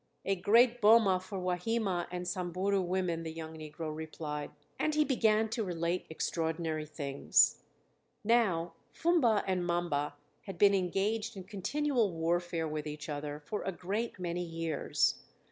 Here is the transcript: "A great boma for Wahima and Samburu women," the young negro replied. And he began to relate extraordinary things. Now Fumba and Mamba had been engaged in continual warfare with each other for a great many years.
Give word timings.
"A 0.25 0.35
great 0.35 0.81
boma 0.81 1.19
for 1.19 1.37
Wahima 1.39 2.07
and 2.09 2.27
Samburu 2.27 2.81
women," 2.81 3.21
the 3.21 3.31
young 3.31 3.55
negro 3.55 3.95
replied. 3.95 4.49
And 4.79 4.95
he 4.95 5.05
began 5.05 5.47
to 5.49 5.63
relate 5.63 6.07
extraordinary 6.09 6.87
things. 6.87 7.61
Now 8.23 8.73
Fumba 8.91 9.43
and 9.45 9.63
Mamba 9.63 10.15
had 10.47 10.57
been 10.57 10.73
engaged 10.73 11.37
in 11.37 11.43
continual 11.43 12.13
warfare 12.13 12.67
with 12.67 12.87
each 12.87 13.09
other 13.09 13.43
for 13.45 13.61
a 13.61 13.71
great 13.71 14.17
many 14.17 14.43
years. 14.43 15.21